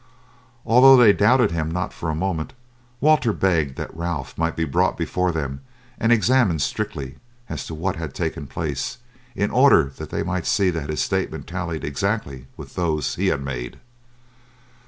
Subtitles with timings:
[0.65, 2.53] Although they doubted him not for a moment,
[2.99, 5.61] Walter begged that Ralph might be brought before them
[5.99, 7.17] and examined strictly
[7.49, 8.97] as to what had taken place,
[9.35, 13.43] in order that they might see that his statements tallied exactly with those he had
[13.43, 13.79] made.